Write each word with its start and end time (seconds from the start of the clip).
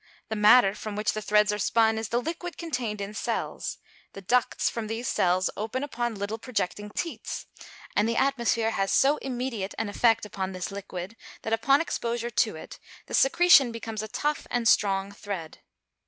The 0.29 0.35
matter 0.35 0.73
from 0.73 0.95
which 0.95 1.13
the 1.13 1.21
threads 1.21 1.53
are 1.53 1.59
spun 1.59 1.99
is 1.99 2.09
the 2.09 2.19
liquid 2.19 2.57
contained 2.57 3.01
in 3.01 3.13
cells; 3.13 3.77
the 4.13 4.21
ducts 4.21 4.67
from 4.67 4.87
these 4.87 5.07
cells 5.07 5.51
open 5.55 5.83
upon 5.83 6.15
little 6.15 6.39
projecting 6.39 6.89
teats, 6.89 7.45
and 7.95 8.09
the 8.09 8.15
atmosphere 8.15 8.71
has 8.71 8.91
so 8.91 9.17
immediate 9.17 9.75
an 9.77 9.89
effect 9.89 10.25
upon 10.25 10.53
this 10.53 10.71
liquid, 10.71 11.15
that 11.43 11.53
upon 11.53 11.81
exposure 11.81 12.31
to 12.31 12.55
it 12.55 12.79
the 13.05 13.13
secretion 13.13 13.71
becomes 13.71 14.01
a 14.01 14.07
tough 14.07 14.47
and 14.49 14.67
strong 14.67 15.11
thread. 15.11 15.59